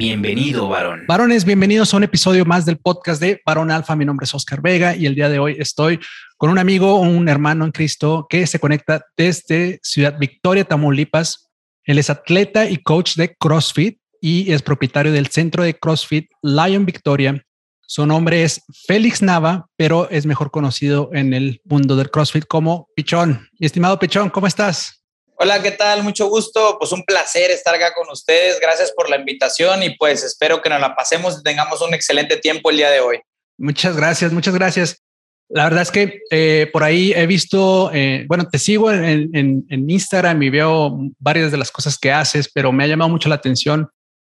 [0.00, 1.04] Bienvenido, varón.
[1.06, 3.94] Varones, bienvenidos a un episodio más del podcast de Varón Alfa.
[3.96, 6.00] Mi nombre es Oscar Vega y el día de hoy estoy
[6.38, 11.50] con un amigo, un hermano en Cristo que se conecta desde Ciudad Victoria, Tamaulipas.
[11.84, 16.86] Él es atleta y coach de CrossFit y es propietario del centro de CrossFit Lion
[16.86, 17.44] Victoria.
[17.82, 22.88] Su nombre es Félix Nava, pero es mejor conocido en el mundo del CrossFit como
[22.96, 23.50] Pichón.
[23.58, 24.99] Mi estimado Pichón, ¿cómo estás?
[25.42, 26.02] Hola, ¿qué tal?
[26.02, 26.76] Mucho gusto.
[26.78, 28.60] Pues un placer estar acá con ustedes.
[28.60, 32.36] Gracias por la invitación y pues espero que nos la pasemos y tengamos un excelente
[32.36, 33.20] tiempo el día de hoy.
[33.56, 35.02] Muchas gracias, muchas gracias.
[35.48, 39.90] La verdad es que eh, por ahí he visto, eh, bueno, te sigo en, en,
[39.90, 43.36] Instagram y veo varias de las cosas que haces, pero me ha llamado mucho la
[43.36, 43.88] atención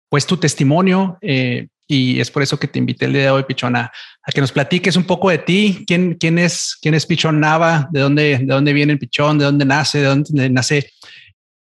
[0.09, 3.43] pues tu testimonio eh, y es por eso que te invité el día de hoy,
[3.43, 3.91] Pichona,
[4.23, 7.89] a que nos platiques un poco de ti, quién, quién es, quién es Pichón Nava,
[7.91, 10.89] de dónde, de dónde viene el Pichón, de dónde nace, de dónde nace,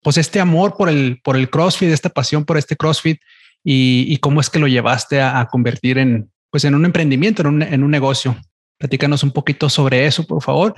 [0.03, 3.21] pues este amor por el, por el CrossFit, esta pasión por este CrossFit
[3.63, 7.63] y, cómo es que lo llevaste a, convertir en, pues en un emprendimiento, en un,
[7.63, 8.39] en un negocio.
[8.79, 10.75] Platícanos un poquito sobre eso, por favor.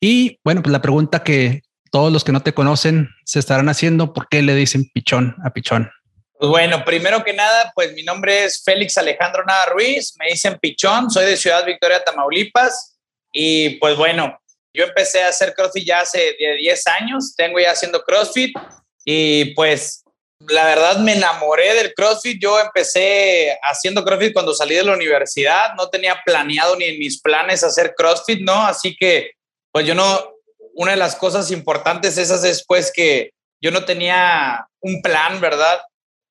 [0.00, 4.14] Y bueno, pues la pregunta que todos los que no te conocen se estarán haciendo,
[4.14, 5.90] ¿por qué le dicen pichón a pichón?
[6.38, 10.56] Pues bueno, primero que nada, pues mi nombre es Félix Alejandro Nada Ruiz, me dicen
[10.60, 12.96] Pichón, soy de Ciudad Victoria, Tamaulipas.
[13.32, 14.40] Y pues bueno,
[14.72, 18.56] yo empecé a hacer CrossFit ya hace 10 años, tengo ya haciendo CrossFit
[19.04, 20.04] y pues
[20.46, 22.40] la verdad me enamoré del CrossFit.
[22.40, 27.20] Yo empecé haciendo CrossFit cuando salí de la universidad, no tenía planeado ni en mis
[27.20, 28.64] planes hacer CrossFit, ¿no?
[28.64, 29.32] Así que
[29.72, 30.34] pues yo no,
[30.74, 35.80] una de las cosas importantes esas después que yo no tenía un plan, ¿verdad?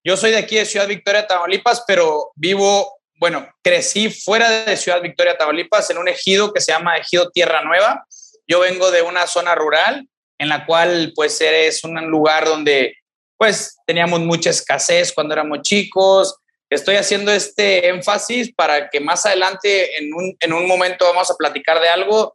[0.07, 5.01] Yo soy de aquí de Ciudad Victoria, Tamaulipas, pero vivo, bueno, crecí fuera de Ciudad
[5.01, 8.05] Victoria, Tamaulipas, en un ejido que se llama Ejido Tierra Nueva.
[8.47, 10.07] Yo vengo de una zona rural
[10.37, 12.95] en la cual pues es un lugar donde
[13.35, 16.37] pues teníamos mucha escasez cuando éramos chicos.
[16.69, 21.35] Estoy haciendo este énfasis para que más adelante en un, en un momento vamos a
[21.35, 22.33] platicar de algo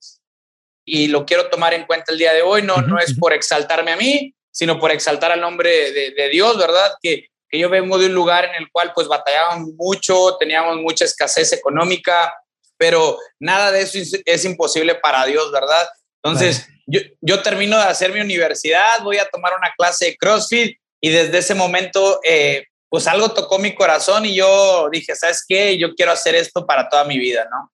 [0.84, 2.60] y lo quiero tomar en cuenta el día de hoy.
[2.60, 6.58] No, no es por exaltarme a mí, sino por exaltar al nombre de, de Dios,
[6.58, 6.92] ¿verdad?
[7.02, 11.04] Que que yo vengo de un lugar en el cual pues batallábamos mucho, teníamos mucha
[11.04, 12.34] escasez económica,
[12.78, 15.86] pero nada de eso es imposible para Dios, ¿verdad?
[16.24, 20.78] Entonces, yo, yo, termino de hacer mi universidad, voy a tomar una clase de CrossFit
[20.98, 25.76] y desde ese momento, eh, pues algo tocó mi corazón y yo dije, ¿sabes qué?
[25.76, 27.70] Yo quiero hacer esto para toda mi vida, ¿no?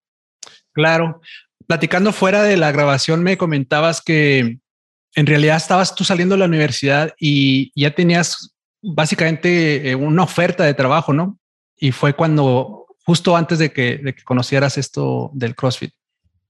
[0.72, 1.20] Claro.
[1.68, 4.58] Platicando fuera de la grabación, me comentabas que
[5.14, 10.64] en realidad estabas tú saliendo de la universidad y ya tenías básicamente eh, una oferta
[10.64, 11.38] de trabajo, ¿no?
[11.76, 15.92] Y fue cuando, justo antes de que, conocieras esto del CrossFit.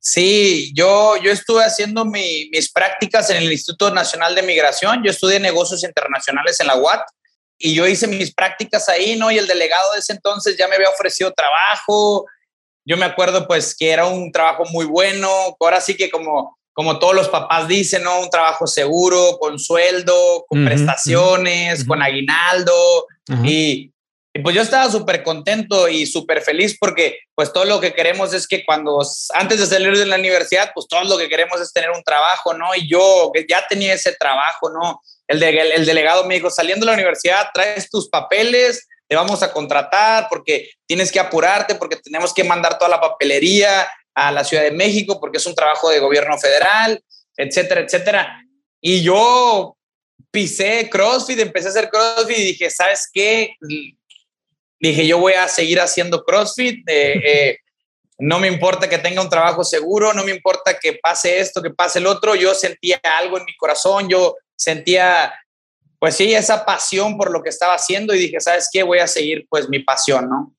[0.01, 5.03] Sí, yo, yo estuve haciendo mis prácticas en el Instituto Nacional de Migración.
[5.03, 7.03] Yo estudié negocios internacionales en la UAT
[7.59, 9.31] y yo hice mis prácticas ahí, ¿no?
[9.31, 12.25] Y el delegado de ese entonces ya me había ofrecido trabajo.
[12.85, 15.29] Yo me acuerdo pues que era un trabajo muy bueno.
[15.61, 18.21] Ahora sí que como como todos los papás dicen, ¿no?
[18.21, 23.09] Un trabajo seguro, con sueldo, con prestaciones, con aguinaldo.
[23.43, 23.91] y,
[24.45, 28.47] pues yo estaba súper contento y súper feliz porque pues todo lo que queremos es
[28.47, 31.91] que cuando, antes de salir de la universidad, pues todo lo que queremos es tener
[31.91, 32.73] un trabajo, ¿no?
[32.77, 35.03] Y yo ya tenía ese trabajo, ¿no?
[35.27, 39.43] El, de, el delegado me dijo, saliendo de la universidad, traes tus papeles, te vamos
[39.43, 44.43] a contratar porque tienes que apurarte, porque tenemos que mandar toda la papelería, a la
[44.43, 47.01] Ciudad de México porque es un trabajo de gobierno federal,
[47.37, 48.45] etcétera, etcétera.
[48.81, 49.77] Y yo
[50.33, 53.55] pisé CrossFit, empecé a hacer CrossFit y dije, ¿sabes qué?
[54.81, 56.89] Dije, yo voy a seguir haciendo CrossFit.
[56.89, 57.59] Eh, eh,
[58.19, 61.71] no me importa que tenga un trabajo seguro, no me importa que pase esto, que
[61.71, 62.35] pase el otro.
[62.35, 65.33] Yo sentía algo en mi corazón, yo sentía,
[66.01, 68.83] pues sí, esa pasión por lo que estaba haciendo y dije, ¿sabes qué?
[68.83, 70.58] Voy a seguir pues mi pasión, ¿no?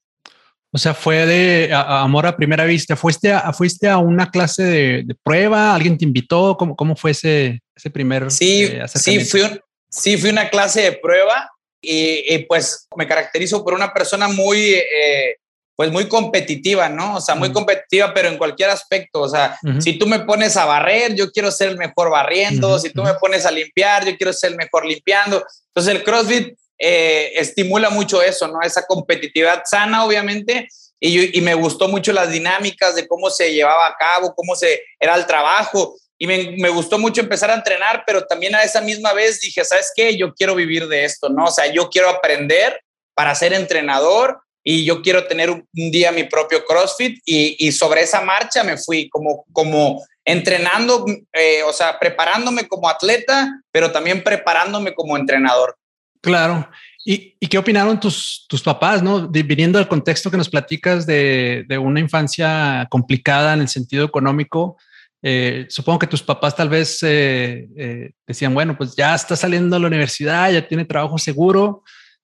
[0.71, 2.95] O sea, fue de amor a primera vista.
[2.95, 5.73] ¿Fuiste a, fuiste a una clase de, prueba?
[5.73, 6.55] ¿Alguien te invitó?
[6.57, 9.41] ¿Cómo, cómo fue ese, ese primer Sí, eh, sí, fui
[9.89, 11.49] sí, fui una clase de prueba
[11.81, 15.37] y, pues me caracterizo por una persona muy, eh,
[15.75, 17.15] pues muy competitiva, ¿no?
[17.15, 19.21] O sea, muy competitiva, pero en cualquier aspecto.
[19.21, 22.77] O sea, si tú me pones a barrer, yo quiero ser el mejor barriendo.
[22.77, 25.43] Si tú me pones a limpiar, yo quiero ser el mejor limpiando.
[25.73, 28.61] Entonces el CrossFit eh, estimula mucho eso, ¿no?
[28.61, 30.67] Esa competitividad sana, obviamente,
[30.99, 35.15] y, me gustó mucho las dinámicas de cómo se llevaba a cabo, cómo se era
[35.15, 39.39] el trabajo y me, gustó mucho empezar a entrenar, pero también a esa misma vez
[39.39, 40.17] dije, ¿sabes qué?
[40.17, 41.45] Yo quiero vivir de esto, ¿no?
[41.45, 42.81] O sea, yo quiero aprender
[43.15, 48.01] para ser entrenador y yo quiero tener un, día mi propio CrossFit y, y, sobre
[48.01, 54.21] esa marcha me fui como, como entrenando, eh, o sea, preparándome como atleta, pero también
[54.21, 55.77] preparándome como entrenador.
[56.21, 56.69] Claro.
[57.05, 59.27] ¿Y, y qué opinaron tus, tus papás, no?
[59.27, 64.05] De, viniendo del contexto que nos platicas de, de una infancia complicada en el sentido
[64.05, 64.77] económico,
[65.21, 69.75] eh, supongo que tus papás tal vez eh, eh, decían, bueno, pues ya está saliendo
[69.75, 71.83] a la universidad, ya tiene trabajo seguro,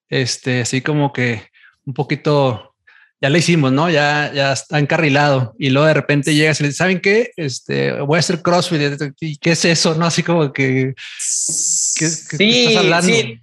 [0.09, 1.49] este, así como que
[1.85, 2.75] un poquito,
[3.19, 3.89] ya lo hicimos, ¿no?
[3.89, 7.31] Ya, ya está encarrilado y luego de repente llegas y le dices, ¿saben qué?
[7.35, 8.81] Este, voy a hacer CrossFit.
[9.19, 9.95] ¿Y qué es eso?
[9.95, 10.05] ¿No?
[10.05, 13.07] Así como que, ¿qué, sí, estás hablando?
[13.07, 13.41] Sí.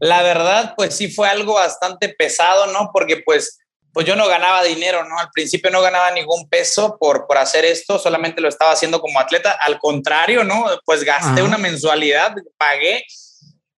[0.00, 2.90] La verdad, pues sí fue algo bastante pesado, ¿no?
[2.92, 3.58] Porque pues
[3.98, 5.18] pues yo no ganaba dinero, ¿no?
[5.18, 9.18] Al principio no ganaba ningún peso por, por hacer esto, solamente lo estaba haciendo como
[9.18, 9.58] atleta.
[9.60, 10.66] Al contrario, ¿no?
[10.84, 13.04] Pues gasté una mensualidad, pagué,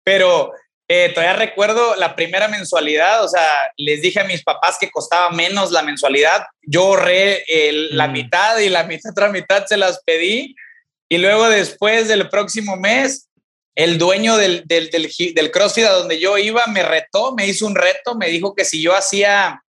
[0.04, 0.51] pero
[0.89, 5.30] eh, todavía recuerdo la primera mensualidad, o sea, les dije a mis papás que costaba
[5.30, 7.45] menos la mensualidad, yo ahorré
[7.92, 8.12] la mm.
[8.12, 10.56] mitad y la mitad, otra mitad se las pedí
[11.07, 13.29] y luego después del próximo mes,
[13.75, 17.66] el dueño del, del, del, del CrossFit a donde yo iba me retó, me hizo
[17.66, 19.62] un reto, me dijo que si yo hacía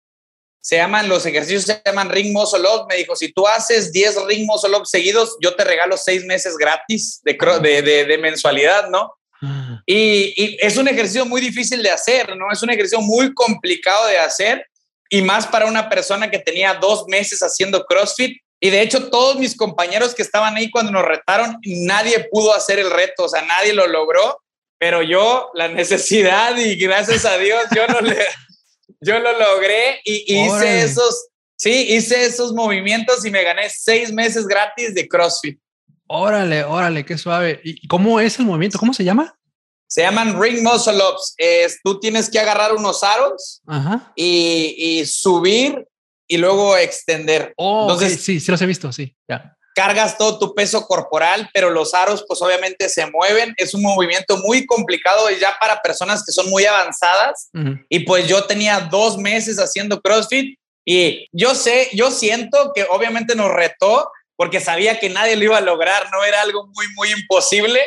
[0.61, 2.85] se llaman, los ejercicios se llaman ring muscle up.
[2.87, 6.55] Me dijo, si tú haces 10 ring muscle up seguidos, yo te regalo 6 meses
[6.55, 9.11] gratis de, de, de, mensualidad, ¿no?
[9.41, 9.81] Ah.
[9.87, 12.51] Y, y, es un ejercicio muy difícil de hacer, ¿no?
[12.51, 14.63] Es un ejercicio muy complicado de hacer
[15.09, 18.37] y más para una persona que tenía dos meses haciendo CrossFit.
[18.63, 22.77] Y de hecho, todos mis compañeros que estaban ahí cuando nos retaron, nadie pudo hacer
[22.77, 24.39] el reto, o sea, nadie lo logró,
[24.77, 28.15] pero yo, la necesidad y gracias a Dios, yo no le,
[29.01, 34.45] yo lo logré y hice esos, sí, hice esos movimientos y me gané seis meses
[34.45, 35.59] gratis de CrossFit.
[36.05, 37.61] Órale, órale, qué suave.
[37.63, 38.77] ¿Y cómo es el movimiento?
[38.77, 39.35] ¿Cómo se llama?
[39.87, 41.33] Se llaman ring muscle ups.
[41.37, 43.61] Es, tú tienes que agarrar unos aros
[44.15, 45.87] Y, y, subir
[46.31, 47.53] y luego extender.
[47.57, 51.69] Oh, Entonces, sí, sí los he visto, sí, ya cargas todo tu peso corporal, pero
[51.69, 53.53] los aros pues obviamente se mueven.
[53.57, 57.49] Es un movimiento muy complicado ya para personas que son muy avanzadas.
[57.89, 63.35] Y pues yo tenía dos meses haciendo CrossFit y yo sé, yo siento que obviamente
[63.35, 67.11] nos retó porque sabía que nadie lo iba a lograr, no era algo muy, muy
[67.11, 67.79] imposible.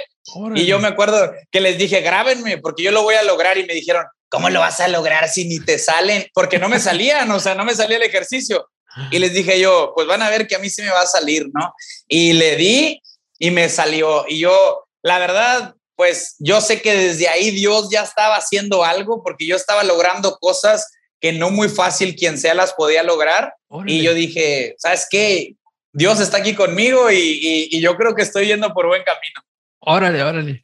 [0.54, 3.66] Y yo me acuerdo que les dije, grábenme porque yo lo voy a lograr y
[3.66, 6.26] me dijeron, ¿cómo lo vas a lograr si ni te salen?
[6.34, 8.68] Porque no me salían, o sea, no me salía el ejercicio.
[9.12, 11.06] Y les dije yo, pues van a ver que a mí sí me va a
[11.06, 11.72] salir, ¿no?
[12.08, 13.00] Y le di
[13.38, 14.24] y me salió.
[14.28, 19.22] Y yo, la verdad, pues yo sé que desde ahí Dios ya estaba haciendo algo
[19.22, 20.90] porque yo estaba logrando cosas
[21.20, 23.54] que no muy fácil quien sea las podía lograr.
[23.86, 25.54] Y yo dije, ¿sabes qué?
[25.92, 29.40] Dios está aquí conmigo y, y, yo creo que estoy yendo por buen camino.
[29.78, 30.60] Órale, órale.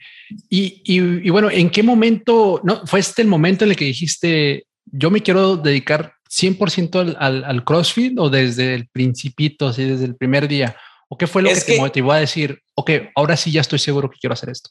[0.49, 4.67] Y, y, bueno, ¿en qué momento, no, fue este el momento en el que dijiste,
[4.85, 10.17] yo me quiero dedicar 100% al, al, CrossFit o desde el principito, así desde el
[10.17, 10.77] primer día?
[11.09, 14.09] ¿O qué fue lo que, te motivó a decir, ok, ahora sí ya estoy seguro
[14.09, 14.71] que quiero hacer esto?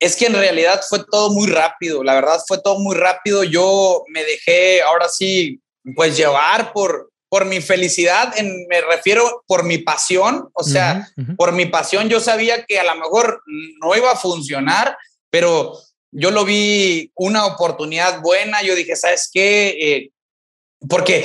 [0.00, 3.44] Es que en realidad fue todo muy rápido, la verdad fue todo muy rápido.
[3.44, 5.60] Yo me dejé ahora sí,
[5.94, 11.52] pues llevar por, por mi felicidad, en, me refiero por mi pasión, o sea, por
[11.52, 13.40] mi pasión yo sabía que a lo mejor
[13.80, 14.98] no iba a funcionar,
[15.30, 15.78] pero
[16.10, 19.68] yo lo vi una oportunidad buena, yo dije, ¿sabes qué?
[19.80, 20.10] Eh,
[20.88, 21.24] porque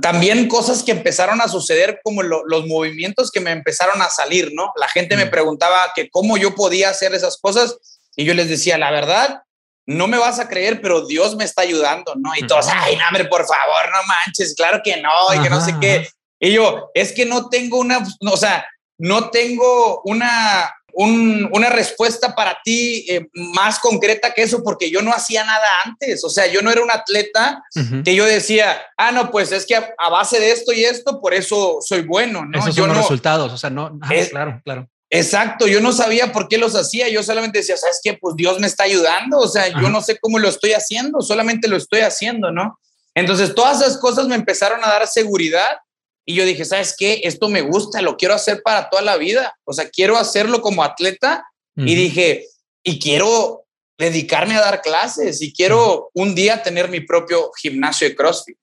[0.00, 4.72] también cosas que empezaron a suceder como los movimientos que me empezaron a salir, ¿no?
[4.76, 7.76] La gente me preguntaba que cómo yo podía hacer esas cosas
[8.14, 9.42] y yo les decía, la verdad,
[9.90, 12.30] no me vas a creer, pero Dios me está ayudando, ¿no?
[12.36, 15.60] Y todos, ay, no, hombre, por favor, no manches, claro que no, y que no
[15.60, 16.08] sé qué.
[16.38, 18.64] Y yo, es que no tengo una, o sea,
[18.98, 25.12] no tengo una, una respuesta para ti eh, más concreta que eso, porque yo no
[25.12, 26.24] hacía nada antes.
[26.24, 27.60] O sea, yo no era un atleta
[28.04, 31.34] que yo decía, ah, no, pues es que a, base de esto y esto, por
[31.34, 32.44] eso soy bueno.
[32.46, 32.60] ¿no?
[32.60, 33.52] Esos yo son los resultados.
[33.52, 33.98] O sea, no,
[34.30, 34.88] claro, claro.
[35.12, 38.14] Exacto, yo no sabía por qué los hacía, yo solamente decía, ¿sabes qué?
[38.14, 41.66] Pues Dios me está ayudando, o sea, yo no sé cómo lo estoy haciendo, solamente
[41.66, 42.78] lo estoy haciendo, ¿no?
[43.14, 45.78] Entonces, todas esas cosas me empezaron a dar seguridad
[46.24, 47.22] y yo dije, ¿sabes qué?
[47.24, 49.52] Esto me gusta, lo quiero hacer para toda la vida.
[49.64, 51.44] O sea, quiero hacerlo como atleta.
[51.76, 52.46] Y dije,
[52.84, 53.64] y quiero
[53.96, 58.58] dedicarme a dar clases y quiero un día tener mi propio gimnasio de CrossFit.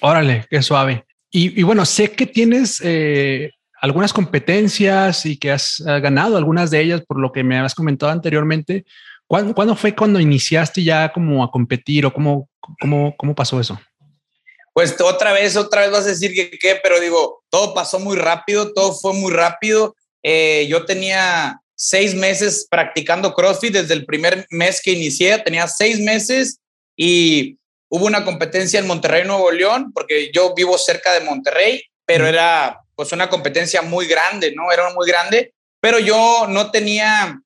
[0.00, 1.04] Órale, qué suave.
[1.32, 3.50] Y, bueno, sé que tienes eh,
[3.80, 8.12] algunas competencias y que has ganado algunas de ellas por lo que me has comentado
[8.12, 8.84] anteriormente.
[9.26, 12.48] ¿Cuándo, fue cuando iniciaste ya como a competir o cómo,
[12.80, 13.78] cómo, cómo pasó eso?
[14.72, 18.16] pues otra vez, otra vez vas a decir que qué, pero digo, todo pasó muy
[18.16, 19.94] rápido, todo fue muy rápido.
[20.22, 25.98] Eh, yo tenía seis meses practicando CrossFit desde el primer mes que inicié, tenía seis
[25.98, 26.60] meses
[26.96, 27.58] y
[27.88, 32.80] hubo una competencia en Monterrey, Nuevo León, porque yo vivo cerca de Monterrey, pero era
[33.00, 34.70] pues una competencia muy grande, ¿no?
[34.70, 37.40] Era muy grande, pero yo no tenía,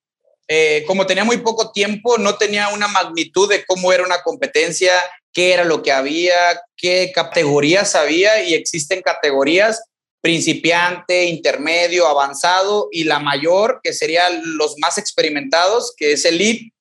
[0.49, 4.95] eh, como tenía muy poco tiempo, no tenía una magnitud de cómo era una competencia,
[5.33, 6.35] qué era lo que había,
[6.77, 9.85] qué categorías había y existen categorías
[10.21, 16.73] principiante, intermedio, avanzado y la mayor, que serían los más experimentados, que es elite.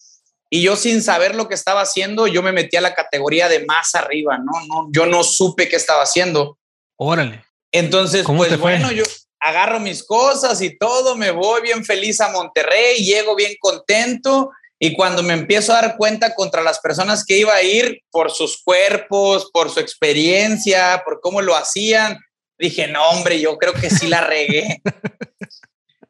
[0.50, 3.64] Y yo sin saber lo que estaba haciendo, yo me metí a la categoría de
[3.66, 4.66] más arriba, ¿no?
[4.66, 6.58] no yo no supe qué estaba haciendo.
[6.96, 7.53] Órale.
[7.74, 9.04] Entonces, pues bueno, yo
[9.40, 14.94] agarro mis cosas y todo, me voy bien feliz a Monterrey, llego bien contento y
[14.96, 18.62] cuando me empiezo a dar cuenta contra las personas que iba a ir por sus
[18.64, 22.20] cuerpos, por su experiencia, por cómo lo hacían,
[22.58, 24.82] dije, no, hombre, yo creo que sí la regué.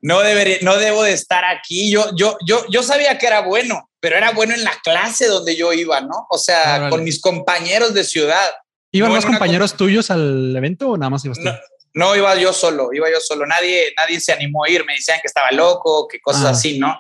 [0.06, 1.90] No, debería, no debo de estar aquí.
[1.90, 5.56] Yo, yo, yo, yo sabía que era bueno, pero era bueno en la clase donde
[5.56, 6.28] yo iba, ¿no?
[6.30, 8.54] O sea, con mis compañeros de ciudad.
[8.94, 11.50] ¿Iban más compañeros tuyos al evento o nada más ibas tú?
[11.96, 13.46] No, iba yo solo, iba yo solo.
[13.46, 14.86] Nadie, nadie se animó a ir.
[14.86, 16.50] Me decían que estaba loco, que cosas ah.
[16.52, 17.00] así, ¿no?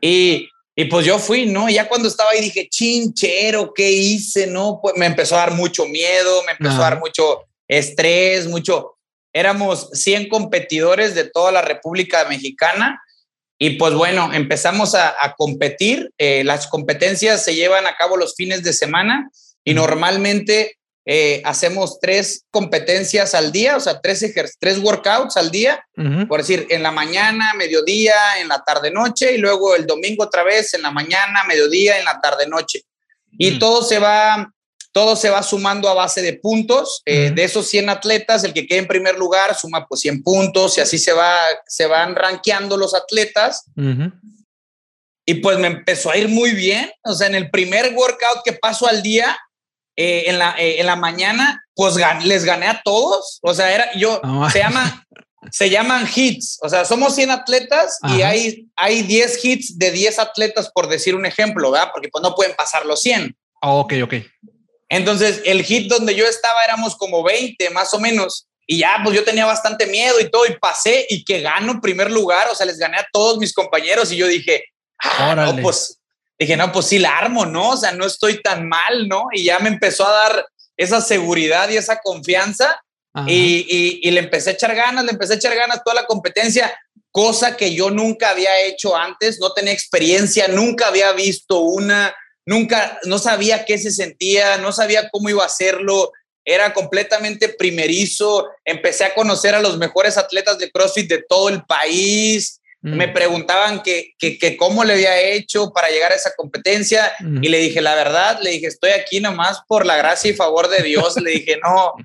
[0.00, 1.68] Y, y pues yo fui, ¿no?
[1.68, 4.46] Y ya cuando estaba ahí dije, chinchero, ¿qué hice?
[4.46, 4.80] ¿No?
[4.82, 8.96] Pues me empezó a dar mucho miedo, me empezó a dar mucho estrés, mucho.
[9.32, 13.00] Éramos 100 competidores de toda la República Mexicana
[13.62, 16.10] y pues bueno, empezamos a, competir.
[16.16, 19.30] Eh, las competencias se llevan a cabo los fines de semana
[19.64, 20.78] y normalmente
[21.12, 24.24] eh, hacemos tres competencias al día, o sea, tres,
[24.60, 25.84] tres workouts al día,
[26.28, 30.44] por decir, en la mañana, mediodía, en la tarde, noche, y luego el domingo otra
[30.44, 32.84] vez, en la mañana, mediodía, en la tarde, noche.
[33.32, 34.52] Y todo se va
[34.92, 37.02] todo se va sumando a base de puntos.
[37.04, 40.78] Eh, de esos 100 atletas, el que quede en primer lugar suma pues 100 puntos
[40.78, 41.36] y así se, va,
[41.66, 43.64] se van rankeando los atletas.
[45.26, 46.88] Y pues me empezó a ir muy bien.
[47.02, 49.36] O sea, en el primer workout que paso al día,
[50.02, 53.38] eh, en, la, eh, en la mañana, pues les gané a todos.
[53.42, 54.18] O sea, era yo,
[54.50, 55.06] se, llama,
[55.50, 56.58] se llaman hits.
[56.62, 61.14] O sea, somos 100 atletas y hay, hay 10 hits de 10 atletas, por decir
[61.14, 61.90] un ejemplo, ¿verdad?
[61.92, 63.36] Porque pues no pueden pasar los 100.
[63.60, 64.14] ok, ok.
[64.88, 68.48] Entonces, el hit donde yo estaba éramos como 20 más o menos.
[68.66, 72.10] Y ya, pues yo tenía bastante miedo y todo, y pasé y que gano primer
[72.10, 74.64] lugar, o sea, les gané a todos mis compañeros y yo dije,
[75.02, 75.99] ah, no, pues,
[76.40, 77.70] dije, no, pues sí la armo, ¿no?
[77.70, 79.28] O sea, no estoy tan mal, ¿no?
[79.32, 82.82] Y ya me empezó a dar esa seguridad y esa confianza
[83.26, 86.06] y, y, y, le empecé a echar ganas, le empecé a echar ganas toda la
[86.06, 86.72] competencia,
[87.10, 92.14] cosa que yo nunca había hecho antes, no tenía experiencia, nunca había visto una,
[92.46, 96.12] nunca, no sabía qué se sentía, no sabía cómo iba a hacerlo,
[96.44, 101.64] era completamente primerizo, empecé a conocer a los mejores atletas de CrossFit de todo el
[101.64, 102.94] país, mm.
[102.94, 107.42] me preguntaban que, que, cómo le había hecho para llegar a esa competencia mm.
[107.44, 110.68] y le dije, la verdad, le dije, estoy aquí nomás por la gracia y favor
[110.68, 111.94] de Dios, le dije, no.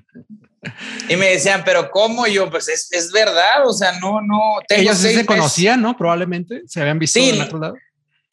[1.08, 2.26] Y me decían, pero ¿cómo?
[2.26, 4.56] Y yo, pues es, es verdad, o sea, no, no.
[4.68, 5.96] Ellos se conocían, ¿no?
[5.96, 7.74] Probablemente se habían visto en otro lado.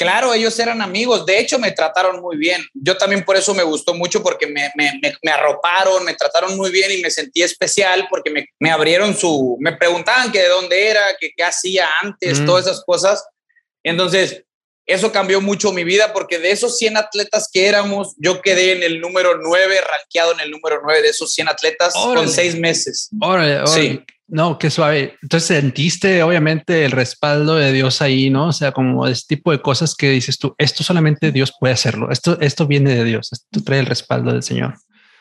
[0.03, 2.63] Claro, ellos eran amigos, de hecho me trataron muy bien.
[2.73, 4.91] Yo también por eso me gustó mucho porque me, me,
[5.21, 9.57] me, arroparon, me trataron muy bien y me sentí especial porque me, me abrieron su,
[9.59, 12.45] me preguntaban que de dónde era, que qué hacía antes, mm.
[12.45, 13.25] todas esas cosas.
[13.83, 14.43] Entonces,
[14.85, 18.83] eso cambió mucho mi vida porque de esos 100 atletas que éramos, yo quedé en
[18.83, 23.09] el número 9, rankeado en el número 9 de esos 100 atletas con seis meses.
[23.65, 24.03] Sí.
[24.27, 25.17] No, qué suave.
[25.21, 28.47] Entonces sentiste obviamente el respaldo de Dios ahí, ¿no?
[28.47, 32.09] O sea, como este tipo de cosas que dices tú, esto solamente Dios puede hacerlo.
[32.11, 33.29] Esto, esto viene de Dios.
[33.31, 34.75] Esto trae el respaldo del Señor.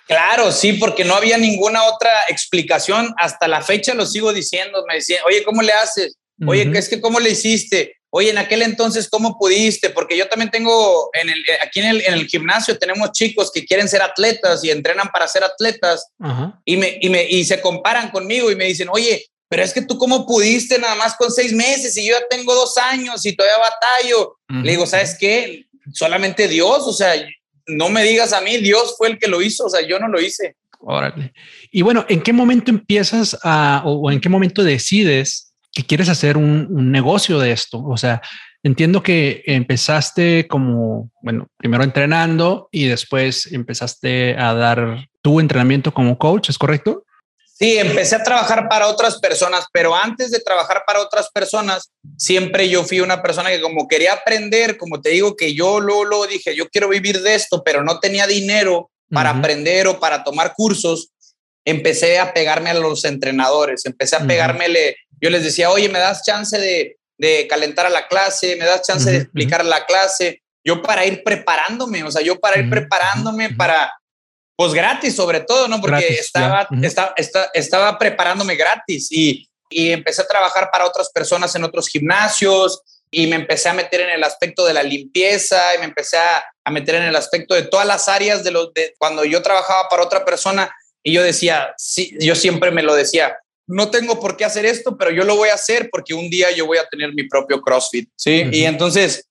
[0.07, 3.15] Claro, sí, porque no había ninguna otra explicación.
[3.19, 4.85] Hasta la fecha lo sigo diciendo.
[4.89, 6.17] Me decían, oye, ¿cómo le haces?
[6.47, 7.97] Oye, ¿qué es que cómo le hiciste?
[8.15, 9.89] Oye, en aquel entonces, ¿cómo pudiste?
[9.89, 13.65] Porque yo también tengo, en el, aquí en el, en el gimnasio tenemos chicos que
[13.65, 16.07] quieren ser atletas y entrenan para ser atletas
[16.67, 19.81] y, me, y, me, y se comparan conmigo y me dicen, oye, pero es que
[19.81, 23.35] tú cómo pudiste nada más con seis meses y yo ya tengo dos años y
[23.35, 24.37] todavía batallo.
[24.63, 25.65] Le digo, ¿sabes qué?
[25.95, 27.15] Solamente Dios, o sea,
[27.67, 30.09] no me digas a mí, Dios fue el que lo hizo, o sea, yo no
[30.09, 30.57] lo hice.
[30.81, 31.33] Órale.
[31.71, 36.37] Y bueno, ¿en qué momento empiezas a, o en qué momento decides que quieres hacer
[36.37, 37.83] un, negocio de esto.
[37.85, 38.21] O sea,
[38.63, 46.19] entiendo que empezaste como, bueno, primero entrenando y después empezaste a dar tu entrenamiento como
[46.19, 47.05] coach, ¿es correcto?
[47.63, 52.69] Sí, empecé a trabajar para otras personas, pero antes de trabajar para otras personas, siempre
[52.69, 56.57] yo fui una persona que como quería aprender, como te digo, que yo luego, dije,
[56.57, 61.13] yo quiero vivir de esto, pero no tenía dinero para aprender o para tomar cursos,
[61.65, 66.25] empecé a pegarme a los entrenadores, empecé a pegármele, yo les decía, oye, ¿me das
[66.25, 68.57] chance de, de calentar a la clase?
[68.57, 70.43] ¿Me das chance de explicar la clase?
[70.65, 73.93] Yo para ir preparándome, o sea, yo para ir preparándome para,
[74.57, 75.81] pues gratis sobre todo, ¿no?
[75.81, 77.15] Porque estaba, estaba,
[77.55, 83.27] estaba, preparándome gratis y, y empecé a trabajar para otras personas en otros gimnasios y
[83.29, 86.71] me empecé a meter en el aspecto de la limpieza y me empecé a, a
[86.71, 90.03] meter en el aspecto de todas las áreas de, los, de cuando yo trabajaba para
[90.03, 93.37] otra persona y yo decía, sí, yo siempre me lo decía,
[93.73, 96.51] no tengo por qué hacer esto, pero yo lo voy a hacer porque un día
[96.51, 98.45] yo voy a tener mi propio CrossFit, ¿sí?
[98.53, 99.29] Y entonces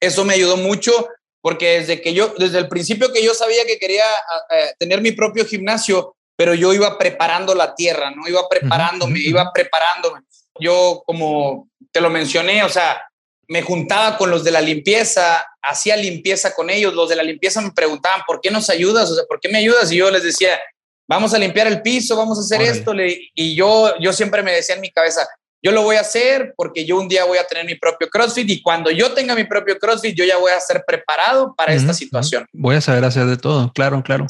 [0.00, 1.08] eso me ayudó mucho
[1.42, 4.04] porque desde que yo, desde el principio que yo sabía que quería
[4.50, 8.26] eh, tener mi propio gimnasio, pero yo iba preparando la tierra, ¿no?
[8.26, 10.22] Iba preparándome, iba preparándome.
[10.58, 13.02] Yo, como te lo mencioné, o sea,
[13.48, 17.60] me juntaba con los de la limpieza, hacía limpieza con ellos, los de la limpieza
[17.60, 19.10] me preguntaban, ¿por qué nos ayudas?
[19.10, 19.92] O sea, ¿por qué me ayudas?
[19.92, 20.58] Y yo les decía,
[21.08, 22.92] vamos a limpiar el piso, vamos a hacer esto.
[23.34, 25.26] Y yo, yo siempre me decía en mi cabeza,
[25.62, 28.48] yo lo voy a hacer porque yo un día voy a tener mi propio CrossFit
[28.50, 31.92] y cuando yo tenga mi propio CrossFit, yo ya voy a ser preparado para esta
[31.92, 32.46] situación.
[32.52, 34.26] Voy a saber hacer de todo, claro, claro.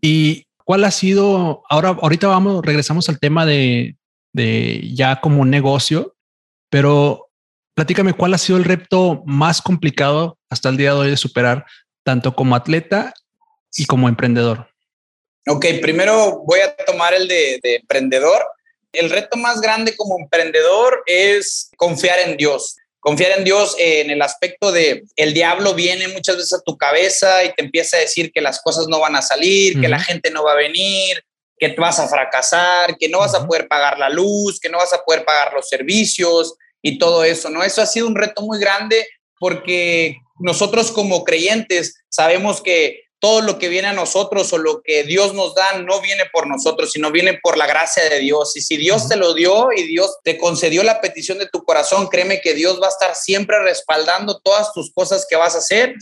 [0.00, 3.96] ¿Y cuál ha sido, ahora, ahorita vamos, regresamos al tema de,
[4.32, 6.14] de ya como negocio,
[6.70, 7.30] pero
[7.74, 11.66] platícame cuál ha sido el reto más complicado hasta el día de hoy de superar,
[12.04, 13.12] tanto como atleta
[13.74, 14.68] y como emprendedor.
[15.48, 18.44] Ok, primero voy a tomar el de, emprendedor.
[18.92, 22.76] El reto más grande como emprendedor es confiar en Dios.
[22.98, 27.44] Confiar en Dios en el aspecto de el diablo viene muchas veces a tu cabeza
[27.44, 30.32] y te empieza a decir que las cosas no van a salir, que la gente
[30.32, 31.22] no va a venir,
[31.56, 34.92] que vas a fracasar, que no vas a poder pagar la luz, que no vas
[34.92, 37.62] a poder pagar los servicios y todo eso, ¿no?
[37.62, 39.06] Eso ha sido un reto muy grande
[39.38, 45.04] porque nosotros como creyentes sabemos que todo lo que viene a nosotros o lo que
[45.04, 48.56] Dios nos da no viene por nosotros, sino viene por la gracia de Dios.
[48.56, 52.08] Y si Dios te lo dio y Dios te concedió la petición de tu corazón,
[52.08, 55.94] créeme que Dios va a estar siempre respaldando todas tus cosas que vas a hacer.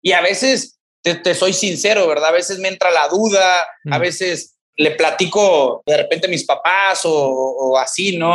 [0.00, 2.28] Y a veces, te, soy sincero, ¿verdad?
[2.28, 7.02] A veces me entra la duda, a veces le platico de repente a mis papás
[7.04, 8.34] o, así, ¿no?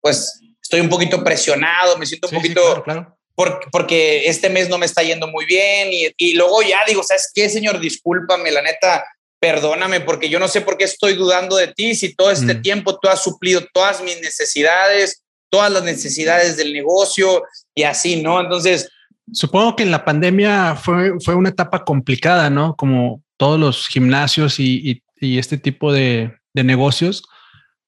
[0.00, 2.84] pues estoy un poquito presionado, me siento un poquito
[3.34, 7.48] porque, este mes no me está yendo muy bien y, luego ya digo, ¿sabes qué,
[7.48, 7.80] Señor?
[7.80, 9.04] Discúlpame, la neta,
[9.40, 12.62] perdóname, porque yo no sé por qué estoy dudando de ti si todo este mm.
[12.62, 17.42] tiempo tú has suplido todas mis necesidades, todas las necesidades del negocio
[17.74, 18.40] y así, ¿no?
[18.40, 18.88] Entonces...
[19.32, 22.76] Supongo que en la pandemia fue, fue una etapa complicada, ¿no?
[22.76, 27.22] Como todos los gimnasios y, este tipo de, de negocios,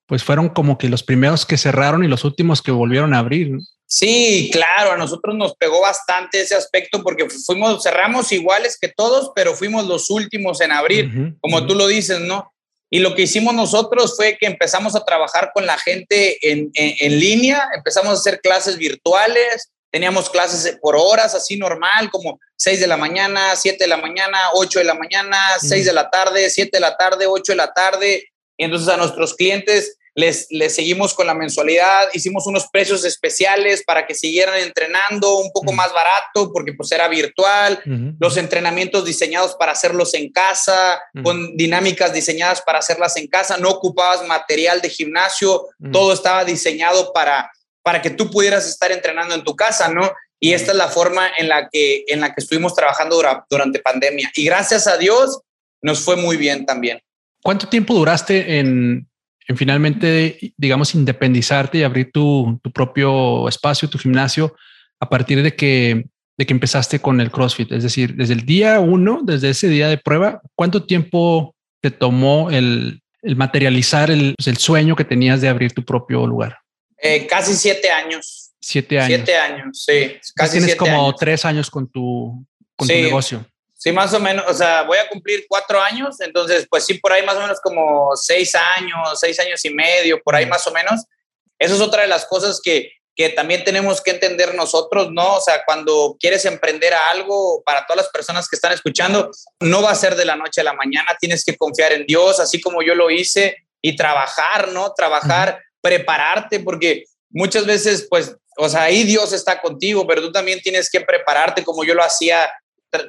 [0.06, 3.56] pues fueron como que los primeros que cerraron y los últimos que volvieron a abrir.
[3.96, 9.30] Sí, claro, a nosotros nos pegó bastante ese aspecto porque fuimos, cerramos iguales que todos,
[9.36, 12.52] pero fuimos los últimos en abrir, como tú lo dices, ¿no?
[12.90, 17.20] Y lo que hicimos nosotros fue que empezamos a trabajar con la gente en, en,
[17.20, 22.88] línea, empezamos a hacer clases virtuales, teníamos clases por horas, así normal, como 6 de
[22.88, 26.70] la mañana, 7 de la mañana, 8 de la mañana, 6 de la tarde, 7
[26.72, 28.24] de la tarde, 8 de la tarde.
[28.56, 34.06] Y entonces a nuestros clientes les, seguimos con la mensualidad, hicimos unos precios especiales para
[34.06, 37.80] que siguieran entrenando un poco más barato porque pues era virtual,
[38.20, 43.70] los entrenamientos diseñados para hacerlos en casa, con dinámicas diseñadas para hacerlas en casa, no
[43.70, 47.50] ocupabas material de gimnasio, todo estaba diseñado para,
[47.82, 50.12] para que tú pudieras estar entrenando en tu casa, ¿no?
[50.38, 54.30] Y esta es la forma en la que, en la que estuvimos trabajando durante pandemia.
[54.34, 55.40] Y gracias a Dios
[55.80, 57.00] nos fue muy bien también.
[57.42, 59.08] ¿Cuánto tiempo duraste en,
[59.46, 64.54] en finalmente, digamos, independizarte y abrir tu, tu, propio espacio, tu gimnasio,
[65.00, 67.72] a partir de que, de que empezaste con el CrossFit?
[67.72, 72.50] Es decir, desde el día uno, desde ese día de prueba, ¿cuánto tiempo te tomó
[72.50, 76.58] el, el materializar el, pues, el, sueño que tenías de abrir tu propio lugar?
[76.96, 78.52] Eh, casi siete años.
[78.60, 79.08] Siete años.
[79.08, 80.16] Siete años, sí.
[80.34, 83.44] Casi tienes como tres años con tu, con tu negocio.
[83.84, 87.12] Sí, más o menos, o sea, voy a cumplir cuatro años, entonces, pues sí, por
[87.12, 90.72] ahí más o menos como seis años, seis años y medio, por ahí más o
[90.72, 91.02] menos.
[91.58, 95.34] Eso es otra de las cosas que, que también tenemos que entender nosotros, ¿no?
[95.34, 99.82] O sea, cuando quieres emprender a algo, para todas las personas que están escuchando, no
[99.82, 102.62] va a ser de la noche a la mañana, tienes que confiar en Dios, así
[102.62, 104.94] como yo lo hice, y trabajar, ¿no?
[104.94, 110.62] Trabajar, prepararte, porque muchas veces, pues, o sea, ahí Dios está contigo, pero tú también
[110.62, 112.50] tienes que prepararte como yo lo hacía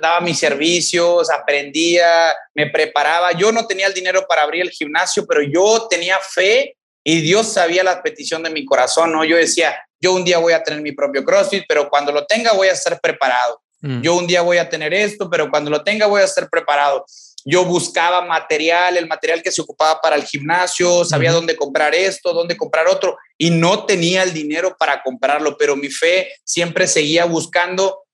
[0.01, 3.31] daba mis servicios, aprendía, me preparaba.
[3.31, 7.47] Yo no tenía el dinero para abrir el gimnasio, pero yo tenía fe y Dios
[7.53, 9.23] sabía la petición de mi corazón, ¿no?
[9.23, 12.53] Yo decía, yo un día voy a tener mi propio CrossFit, pero cuando lo tenga
[12.53, 13.61] voy a estar preparado.
[13.81, 14.01] Mm.
[14.01, 17.05] Yo un día voy a tener esto, pero cuando lo tenga voy a estar preparado.
[17.47, 22.33] yo buscaba material, el material que se ocupaba para el gimnasio, sabía dónde comprar esto,
[22.33, 27.25] dónde comprar otro, y no tenía el dinero para comprarlo, pero mi fe siempre seguía
[27.25, 28.04] buscando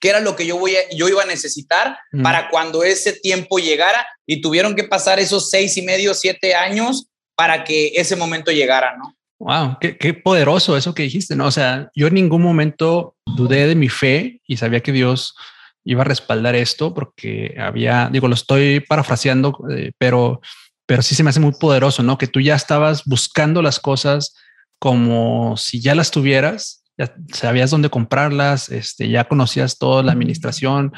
[0.00, 4.06] qué era lo que yo, voy yo iba a necesitar para cuando ese tiempo llegara
[4.26, 8.96] y tuvieron que pasar esos seis y medio, siete años para que ese momento llegara,
[8.96, 9.16] ¿no?
[9.38, 11.46] Wow, qué, qué, poderoso eso que dijiste, ¿no?
[11.46, 15.34] O sea, yo en ningún momento dudé de mi fe y sabía que Dios
[15.86, 20.40] iba a respaldar esto porque había, digo, lo estoy parafraseando, eh, pero,
[20.84, 22.18] pero sí se me hace muy poderoso, ¿no?
[22.18, 24.34] Que tú ya estabas buscando las cosas
[24.78, 30.92] como si ya las tuvieras, ya sabías dónde comprarlas, este, ya conocías toda la administración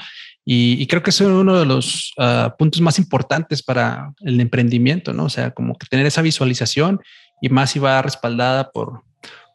[0.51, 5.25] y, creo que es uno de los ah, puntos más importantes para el emprendimiento, ¿no?
[5.25, 7.03] O sea, como que tener esa visualización
[7.43, 9.03] y más si va respaldada por,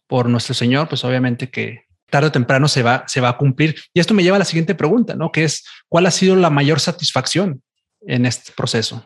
[0.05, 3.75] por nuestro Señor, pues obviamente que tarde o temprano se va, se va a cumplir.
[3.91, 5.31] Y esto me lleva a la siguiente pregunta, ¿no?
[5.31, 7.63] Que es, ¿cuál ha sido la mayor satisfacción
[8.01, 9.03] en este proceso?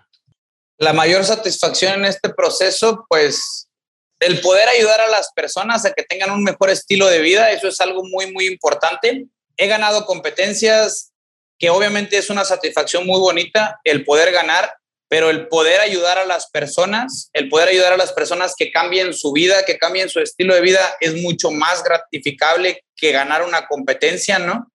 [0.78, 3.67] La mayor satisfacción en este proceso, pues
[4.20, 7.68] el poder ayudar a las personas a que tengan un mejor estilo de vida, eso
[7.68, 9.26] es algo muy, muy importante.
[9.58, 11.12] He ganado competencias
[11.60, 14.72] que obviamente es una satisfacción muy bonita el poder ganar
[15.10, 19.14] pero el poder ayudar a las personas, el poder ayudar a las personas que cambien
[19.14, 23.68] su vida, que cambien su estilo de vida, es mucho más gratificable que ganar una
[23.68, 24.72] competencia, ¿no?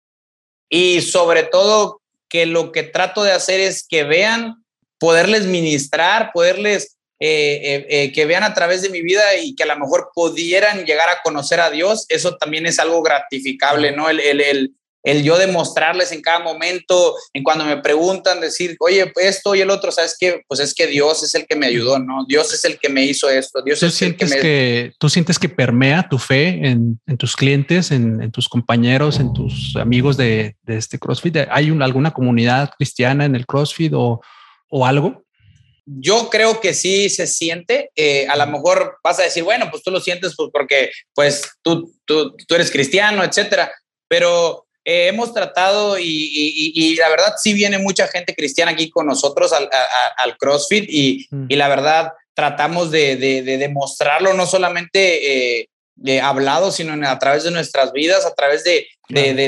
[0.70, 4.66] Y sobre todo que lo que trato de hacer es que vean,
[5.00, 9.64] poderles ministrar, poderles, eh, eh, eh, que vean a través de mi vida y que
[9.64, 14.08] a lo mejor pudieran llegar a conocer a Dios, eso también es algo gratificable, ¿no?
[14.08, 19.12] El, el, el, el yo demostrarles en cada momento, en cuando me preguntan, decir, oye,
[19.16, 20.42] esto y el otro, ¿sabes qué?
[20.48, 22.24] Pues es que Dios es el que me ayudó, ¿no?
[22.28, 23.64] Dios es el que me hizo esto.
[23.64, 27.18] Dios ¿Tú es sientes el que, que, ¿Tú sientes que permea tu fe en, en
[27.18, 31.38] tus clientes, en, en, tus compañeros, en tus amigos de, de este CrossFit?
[31.50, 34.22] ¿Hay un, alguna comunidad cristiana en el CrossFit o,
[34.70, 35.26] o algo?
[35.88, 37.92] Yo creo que sí se siente.
[37.96, 41.50] Eh, a lo mejor vas a decir, bueno, pues tú lo sientes pues porque pues
[41.62, 43.72] tú, tú, tú eres cristiano, etcétera.
[44.10, 49.52] Pero eh, hemos tratado y, la verdad sí viene mucha gente cristiana aquí con nosotros
[49.54, 51.46] al, CrossFit y, mm.
[51.50, 57.52] y, la verdad tratamos de, demostrarlo no solamente eh, de hablado, sino a través de
[57.52, 58.88] nuestras vidas, a través de,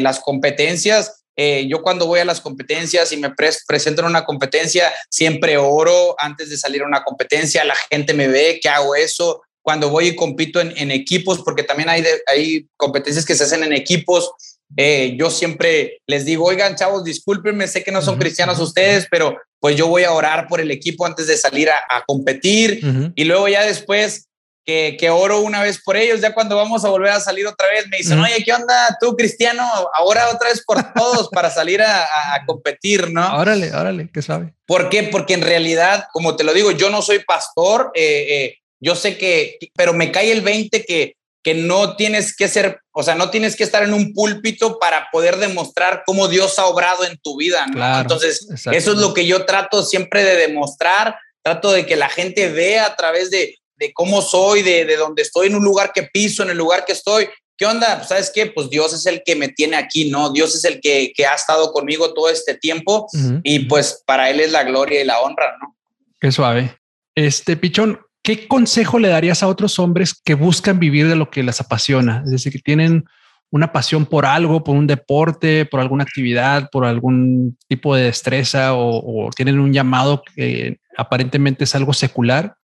[0.02, 1.24] las competencias.
[1.42, 3.34] Eh, yo cuando voy a las competencias y me
[3.66, 8.28] presento en una competencia, siempre oro antes de salir a una competencia, la gente me
[8.28, 13.26] ve que hago eso, cuando voy y compito en, equipos, porque también hay, hay competencias
[13.26, 14.34] que se hacen en equipos,
[14.76, 19.38] eh, yo siempre les digo, oigan, chavos, discúlpenme, sé que no son cristianos ustedes, pero
[19.62, 22.82] pues yo voy a orar por el equipo antes de salir a, competir
[23.16, 24.29] y luego ya después
[24.70, 27.68] que, que, oro una vez por ellos, ya cuando vamos a volver a salir otra
[27.70, 29.64] vez, me dicen, oye, ¿qué onda tú, cristiano?
[29.96, 32.06] Ahora otra vez por todos para salir a,
[32.46, 33.36] competir, ¿no?
[33.38, 34.54] Órale, órale, ¿qué sabe?
[34.68, 35.04] ¿Por qué?
[35.04, 39.18] Porque en realidad, como te lo digo, yo no soy pastor, eh, eh, yo sé
[39.18, 43.30] que, pero me cae el 20 que que no tienes que ser, o sea, no
[43.30, 47.38] tienes que estar en un púlpito para poder demostrar cómo Dios ha obrado en tu
[47.38, 47.66] vida.
[47.68, 48.02] ¿no?
[48.02, 52.50] Entonces, eso es lo que yo trato siempre de demostrar, trato de que la gente
[52.52, 56.04] vea a través de, de cómo soy, de, de dónde estoy, en un lugar que
[56.04, 57.28] piso, en el lugar que estoy.
[57.58, 57.98] ¿Qué onda?
[57.98, 58.46] Pues, ¿Sabes qué?
[58.46, 60.32] Pues Dios es el que me tiene aquí, ¿no?
[60.32, 63.08] Dios es el que, que ha estado conmigo todo este tiempo
[63.44, 65.76] y pues para Él es la gloria y la honra, ¿no?
[66.22, 66.78] Qué suave.
[67.16, 71.44] Este, Pichón, ¿qué consejo le darías a otros hombres que buscan vivir de lo que
[71.44, 72.22] les apasiona?
[72.26, 73.06] Es decir, que tienen
[73.52, 78.74] una pasión por algo, por un deporte, por alguna actividad, por algún tipo de destreza
[78.74, 82.56] o, tienen un llamado que aparentemente es algo secular,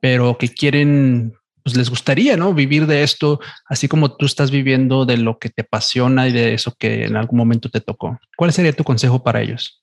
[0.00, 2.54] pero que quieren, pues les gustaría, ¿no?
[2.54, 6.54] Vivir de esto, así como tú estás viviendo de lo que te apasiona y de
[6.54, 8.18] eso que en algún momento te tocó.
[8.36, 9.82] ¿Cuál sería tu consejo para ellos?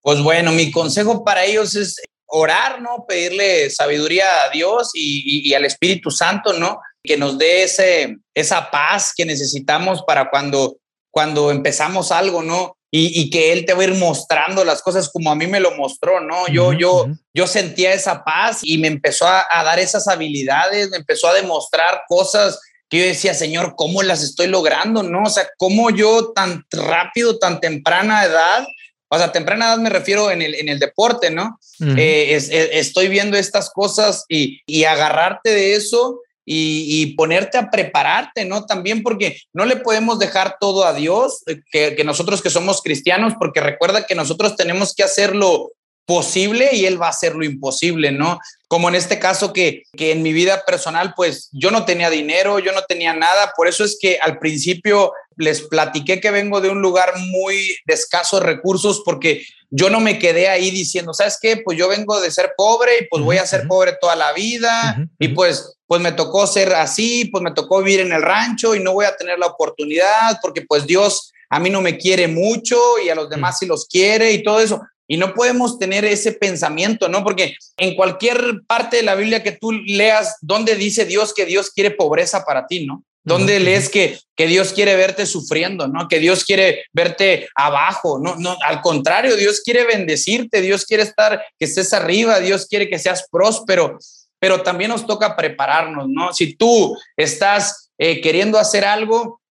[0.00, 1.96] Pues bueno, mi consejo para ellos es
[2.26, 3.04] orar, ¿no?
[3.06, 6.80] Pedirle sabiduría a Dios y, al Espíritu Santo, ¿no?
[7.02, 10.78] Que nos dé ese, esa paz que necesitamos para cuando,
[11.10, 12.76] cuando empezamos algo, ¿no?
[12.94, 15.74] Y, que Él te va a ir mostrando las cosas como a mí me lo
[15.76, 16.46] mostró, ¿no?
[16.48, 20.98] Yo, yo, yo sentía esa paz y me empezó a, a dar esas habilidades, me
[20.98, 25.02] empezó a demostrar cosas que yo decía, Señor, ¿cómo las estoy logrando?
[25.02, 25.22] ¿No?
[25.22, 28.66] O sea, ¿cómo yo tan rápido, tan temprana edad,
[29.14, 31.58] o sea, temprana edad me refiero en el, en el deporte, ¿no?
[31.98, 32.34] Eh,
[32.72, 38.66] estoy viendo estas cosas y, y agarrarte de eso y, y, ponerte a prepararte, ¿no?
[38.66, 42.82] También porque no le podemos dejar todo a Dios, eh, que, que, nosotros que somos
[42.82, 45.70] cristianos, porque recuerda que nosotros tenemos que hacerlo
[46.04, 48.38] posible y Él va a hacer lo imposible, ¿no?
[48.68, 52.58] Como en este caso que, que en mi vida personal, pues yo no tenía dinero,
[52.58, 56.70] yo no tenía nada, por eso es que al principio les platiqué que vengo de
[56.70, 61.58] un lugar muy de escasos recursos porque yo no me quedé ahí diciendo, ¿sabes qué?
[61.58, 64.96] Pues yo vengo de ser pobre y pues voy a ser pobre toda la vida
[65.18, 68.80] y pues pues me tocó ser así, pues me tocó vivir en el rancho y
[68.80, 72.98] no voy a tener la oportunidad porque pues Dios a mí no me quiere mucho
[73.04, 74.80] y a los demás sí los quiere y todo eso.
[75.12, 77.22] Y no podemos tener ese pensamiento, ¿no?
[77.22, 81.70] Porque en cualquier parte de la Biblia que tú leas, ¿dónde dice Dios que Dios
[81.70, 83.04] quiere pobreza para ti, ¿no?
[83.22, 86.08] ¿Dónde lees que, que Dios quiere verte sufriendo, ¿no?
[86.08, 88.36] Que Dios quiere verte abajo, ¿no?
[88.36, 92.98] No, al contrario, Dios quiere bendecirte, Dios quiere estar, que estés arriba, Dios quiere que
[92.98, 93.98] seas próspero,
[94.38, 96.32] pero también nos toca prepararnos, ¿no?
[96.32, 99.42] Si tú estás eh, queriendo hacer algo,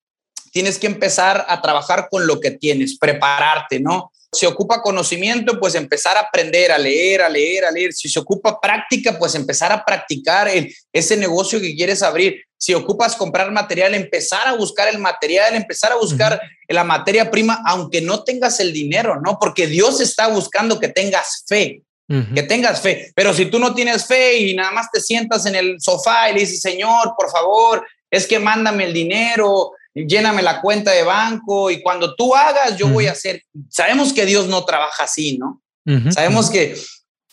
[0.52, 4.12] tienes que empezar a trabajar con lo que tienes, prepararte, ¿no?
[4.34, 7.92] Se ocupa conocimiento, pues empezar a aprender, a leer, a leer, a leer.
[7.92, 10.50] Si se ocupa práctica, pues empezar a practicar
[10.94, 12.42] ese negocio que quieres abrir.
[12.58, 16.40] Si ocupas comprar material, empezar a buscar el material, empezar a buscar
[16.70, 19.38] la materia prima, aunque no tengas el dinero, ¿no?
[19.38, 21.82] Porque Dios está buscando que tengas fe,
[22.34, 23.12] que tengas fe.
[23.16, 26.36] Pero si tú no tienes fe y nada más te sientas en el sofá y
[26.36, 31.70] le dices, Señor, por favor, es que mándame el dinero, lléname la cuenta de banco
[31.70, 33.44] y cuando tú hagas, yo voy a hacer.
[33.70, 35.62] Sabemos que Dios no trabaja así, ¿no?
[36.12, 36.76] Sabemos que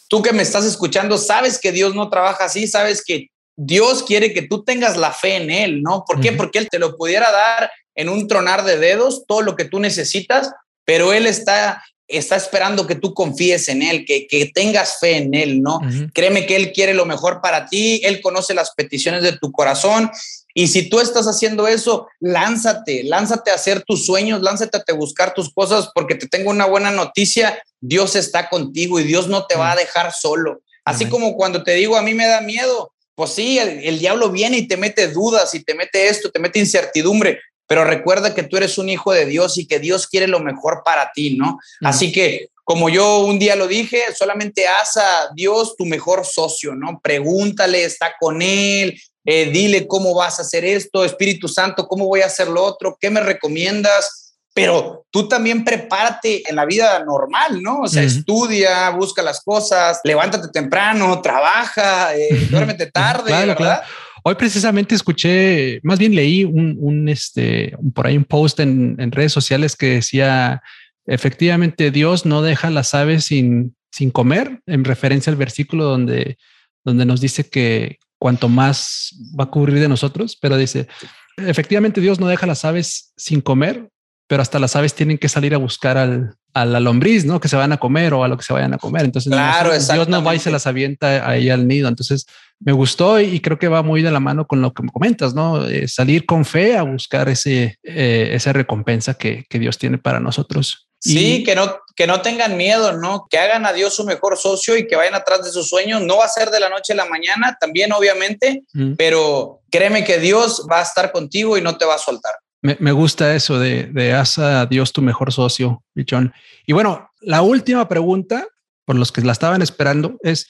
[0.09, 4.33] tú que me estás escuchando, sabes que Dios no trabaja así, sabes que Dios quiere
[4.33, 6.05] que tú tengas la fe en Él, ¿no?
[6.07, 6.33] ¿Por qué?
[6.33, 9.81] Porque Él te lo pudiera dar en un tronar de dedos, todo lo que tú
[9.81, 10.53] necesitas,
[10.85, 15.35] pero Él está está esperando que tú confíes en Él, que, que tengas fe en
[15.35, 15.81] Él, ¿no?
[16.15, 20.11] Créeme que Él quiere lo mejor para ti, Él conoce las peticiones de tu corazón
[20.55, 25.35] y si tú estás haciendo eso, lánzate, lánzate a hacer tus sueños, lánzate a buscar
[25.35, 29.57] tus cosas, porque te tengo una buena noticia, Dios está contigo y Dios no te
[29.57, 30.61] va a dejar solo.
[30.85, 34.59] Así como cuando te digo, a mí me da miedo, pues sí, el, diablo viene
[34.59, 38.57] y te mete dudas y te mete esto, te mete incertidumbre, pero recuerda que tú
[38.57, 41.59] eres un hijo de Dios y que Dios quiere lo mejor para ti, ¿no?
[41.83, 46.75] Así que como yo un día lo dije, solamente haz a Dios tu mejor socio,
[46.75, 47.01] ¿no?
[47.03, 52.21] Pregúntale, está con Él, eh, dile cómo vas a hacer esto, Espíritu Santo, cómo voy
[52.21, 57.63] a hacer lo otro, qué me recomiendas, pero tú también prepárate en la vida normal,
[57.63, 57.83] ¿no?
[57.83, 63.83] O sea, estudia, busca las cosas, levántate temprano, trabaja, eh, duérmete tarde, ¿verdad?
[64.25, 69.33] Hoy precisamente escuché, más bien leí un, este, por ahí un post en, en, redes
[69.33, 70.61] sociales que decía,
[71.07, 76.37] efectivamente Dios no deja las aves sin, sin comer, en referencia al versículo donde,
[76.85, 80.89] donde nos dice que, cuanto más va a cubrir de nosotros, pero dice,
[81.37, 83.89] efectivamente Dios no deja las aves sin comer,
[84.27, 87.41] pero hasta las aves tienen que salir a buscar al, a la lombriz, ¿no?
[87.41, 89.05] Que se van a comer o a lo que se vayan a comer.
[89.05, 91.89] Entonces, claro, Dios no va y se las avienta ahí al nido.
[91.89, 92.27] Entonces,
[92.61, 95.35] me gustó y creo que va muy de la mano con lo que me comentas,
[95.35, 95.67] ¿no?
[95.67, 100.21] Eh, salir con fe a buscar ese, eh, esa recompensa que, que Dios tiene para
[100.21, 100.89] nosotros.
[101.01, 103.27] Sí, que no, que no tengan miedo, ¿no?
[103.29, 106.01] Que hagan a Dios su mejor socio y que vayan atrás de sus sueños.
[106.01, 108.63] No va a ser de la noche a la mañana, también obviamente,
[108.97, 112.37] pero créeme que Dios va a estar contigo y no te va a soltar.
[112.63, 116.33] Me, gusta eso de, de haz a Dios tu mejor socio, Pichón.
[116.69, 118.47] Y bueno, la última pregunta,
[118.85, 120.47] por los que la estaban esperando, es,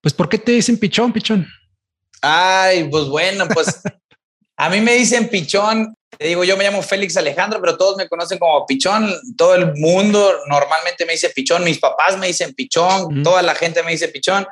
[0.00, 1.44] pues, ¿por qué te dicen Pichón, Pichón?
[2.22, 3.82] Ay, pues bueno, pues
[4.56, 8.08] a mí me dicen Pichón te digo, yo me llamo Félix Alejandro, pero todos me
[8.08, 9.12] conocen como Pichón.
[9.36, 11.64] Todo el mundo normalmente me dice Pichón.
[11.64, 13.22] Mis papás me dicen Pichón.
[13.22, 14.46] Toda la gente me dice Pichón.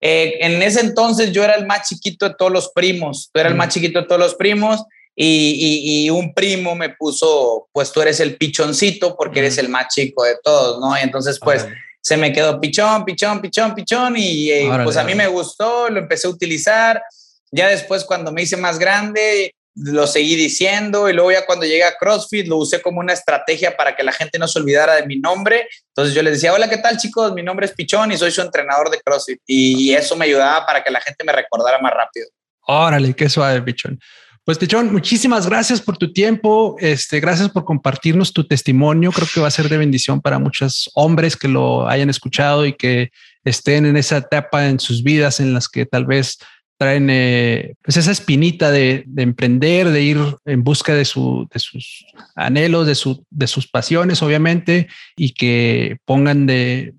[0.00, 3.30] Eh, en ese entonces yo era el más chiquito de todos los primos.
[3.32, 4.84] Tú eras el más chiquito de todos los primos.
[5.16, 10.24] Y, un primo me puso, pues tú eres el pichoncito porque eres el más chico
[10.24, 10.98] de todos, ¿no?
[10.98, 11.66] Y entonces, pues
[12.00, 14.16] se me quedó pichón, pichón, pichón, pichón.
[14.16, 17.02] Y eh, pues a mí me gustó, lo empecé a utilizar.
[17.50, 21.84] Ya después, cuando me hice más grande, lo seguí diciendo y luego ya cuando llegué
[21.84, 25.06] a CrossFit lo usé como una estrategia para que la gente no se olvidara de
[25.06, 25.68] mi nombre.
[25.88, 27.32] Entonces yo les decía, hola, ¿qué tal chicos?
[27.32, 29.40] Mi nombre es Pichón y soy su entrenador de CrossFit.
[29.46, 32.28] Y eso me ayudaba para que la gente me recordara más rápido.
[32.66, 33.98] Órale, qué suave, Pichón.
[34.44, 36.76] Pues Pichón, muchísimas gracias por tu tiempo.
[36.78, 39.10] Este, gracias por compartirnos tu testimonio.
[39.10, 42.74] Creo que va a ser de bendición para muchos hombres que lo hayan escuchado y
[42.74, 43.10] que
[43.42, 46.38] estén en esa etapa en sus vidas en las que tal vez
[46.76, 52.04] traen eh, pues esa espinita de, emprender, de ir en busca de, su, de sus
[52.34, 56.94] anhelos, de, su, de sus pasiones, obviamente, y que pongan de,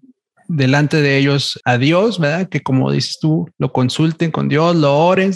[0.48, 2.50] delante de ellos a Dios, ¿verdad?
[2.50, 5.34] Que como dices tú, lo consulten con Dios, lo oren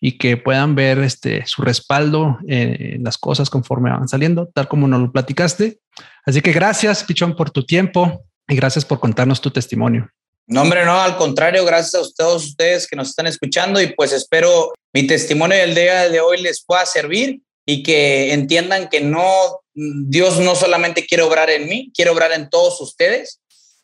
[0.00, 4.88] y que puedan ver este, su respaldo en las cosas conforme van saliendo, tal como
[4.88, 5.78] nos lo platicaste.
[6.24, 8.24] Así que gracias, Pichón, por tu tiempo.
[8.48, 10.10] y gracias por contarnos tu testimonio.
[10.50, 14.10] No, hombre, no, al contrario, gracias a todos ustedes que nos están escuchando y pues
[14.10, 19.60] espero mi testimonio del día de hoy les pueda servir y que entiendan que no,
[19.74, 23.40] Dios no solamente quiere obrar en mí, quiere obrar en todos ustedes,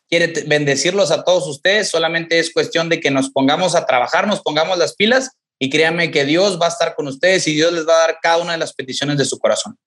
[0.09, 4.41] quiere bendecirlos a todos ustedes, solamente es cuestión de que nos pongamos a trabajar, nos
[4.41, 7.87] pongamos las pilas y créanme que Dios va a estar con ustedes y Dios les
[7.87, 9.77] va a dar cada una de las peticiones de su corazón.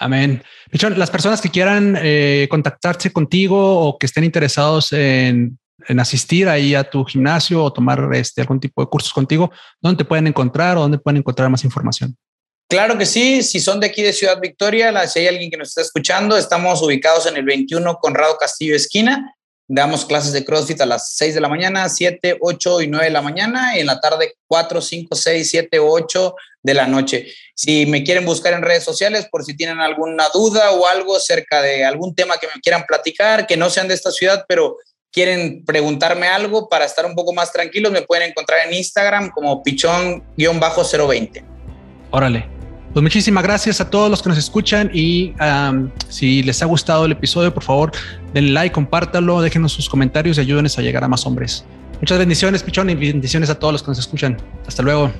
[0.00, 0.42] Amén.
[0.70, 5.58] Pichón, las personas que quieran eh, contactarse contigo o que estén interesados en,
[6.00, 10.04] asistir ahí a tu gimnasio o tomar este, algún tipo de cursos contigo, ¿dónde te
[10.04, 12.16] pueden encontrar o dónde pueden encontrar más información?
[12.68, 15.68] Claro que sí, si son de aquí de Ciudad Victoria, si hay alguien que nos
[15.68, 19.34] está escuchando, estamos ubicados en el 21 Conrado Castillo Esquina.
[19.66, 23.10] Damos clases de CrossFit a las 6 de la mañana, 7, 8 y 9 de
[23.10, 27.26] la mañana y en la tarde 4, 5, 6, 7, 8 de la noche.
[27.54, 31.62] Si me quieren buscar en redes sociales por si tienen alguna duda o algo acerca
[31.62, 34.76] de algún tema que me quieran platicar, que no sean de esta ciudad, pero
[35.14, 39.62] quieren preguntarme algo para estar un poco más tranquilos, me pueden encontrar en Instagram como
[39.62, 41.44] pichón-020.
[42.10, 42.48] Órale.
[42.92, 45.32] Pues muchísimas gracias a todos los que nos escuchan y
[46.08, 47.92] si les ha gustado el episodio, por favor,
[48.32, 51.64] denle like, compártalo, déjenos sus comentarios y ayúdenos a llegar a más hombres.
[52.00, 54.36] Muchas bendiciones, Pichón, y bendiciones a todos los que nos escuchan.
[54.66, 55.12] Hasta luego.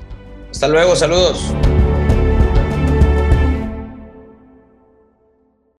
[0.51, 1.53] Hasta luego, saludos.